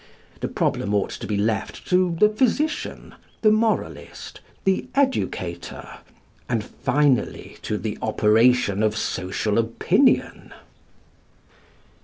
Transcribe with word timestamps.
The 0.39 0.47
problem 0.47 0.95
ought 0.95 1.11
to 1.11 1.27
be 1.27 1.37
left 1.37 1.87
to 1.89 2.17
the 2.19 2.29
physician, 2.29 3.13
the 3.43 3.51
moralist, 3.51 4.39
the 4.63 4.87
educator, 4.95 5.87
and 6.49 6.63
finally 6.63 7.57
to 7.61 7.77
the 7.77 7.99
operation 8.01 8.81
of 8.81 8.97
social 8.97 9.59
opinion. 9.59 10.55